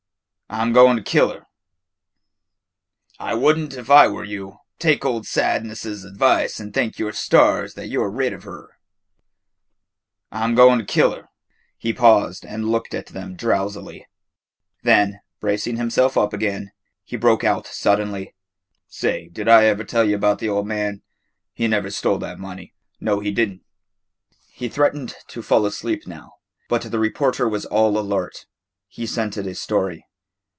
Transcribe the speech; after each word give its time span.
"I 0.53 0.61
'm 0.61 0.73
goin' 0.73 0.97
to 0.97 1.01
kill 1.01 1.29
her." 1.31 1.45
"I 3.17 3.33
would 3.35 3.57
n't 3.57 3.73
if 3.75 3.89
I 3.89 4.09
were 4.09 4.25
you. 4.25 4.57
Take 4.79 5.05
old 5.05 5.25
Sadness's 5.25 6.03
advice 6.03 6.59
and 6.59 6.73
thank 6.73 6.99
your 6.99 7.13
stars 7.13 7.75
that 7.75 7.87
you 7.87 8.03
're 8.03 8.11
rid 8.11 8.33
of 8.33 8.43
her." 8.43 8.77
"I 10.29 10.43
'm 10.43 10.53
goin' 10.53 10.77
to 10.77 10.83
kill 10.83 11.15
her." 11.15 11.29
He 11.77 11.93
paused 11.93 12.45
and 12.45 12.67
looked 12.67 12.93
at 12.93 13.05
them 13.05 13.37
drowsily. 13.37 14.05
Then, 14.83 15.21
bracing 15.39 15.77
himself 15.77 16.17
up 16.17 16.33
again, 16.33 16.73
he 17.05 17.15
broke 17.15 17.45
out 17.45 17.65
suddenly, 17.67 18.35
"Say, 18.89 19.29
d' 19.29 19.47
ever 19.47 19.85
tell 19.85 20.03
y' 20.03 20.17
'bout 20.17 20.39
the 20.39 20.49
ol' 20.49 20.63
man? 20.65 21.01
He 21.53 21.69
never 21.69 21.89
stole 21.89 22.17
that 22.17 22.39
money. 22.39 22.73
Know 22.99 23.21
he 23.21 23.31
di' 23.31 23.43
n'." 23.45 23.61
He 24.49 24.67
threatened 24.67 25.15
to 25.29 25.41
fall 25.41 25.65
asleep 25.65 26.05
now, 26.05 26.33
but 26.67 26.81
the 26.81 26.99
reporter 26.99 27.47
was 27.47 27.65
all 27.67 27.97
alert. 27.97 28.47
He 28.89 29.05
scented 29.05 29.47
a 29.47 29.55
story. 29.55 30.03